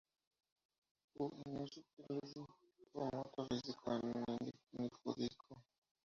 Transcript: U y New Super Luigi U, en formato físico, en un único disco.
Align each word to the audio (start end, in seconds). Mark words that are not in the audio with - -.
U 1.23 1.25
y 1.39 1.49
New 1.51 1.67
Super 1.67 2.05
Luigi 2.09 2.39
U, 2.39 3.03
en 3.03 3.09
formato 3.11 3.45
físico, 3.45 3.91
en 3.93 4.01
un 4.05 4.49
único 4.79 5.13
disco. 5.13 5.61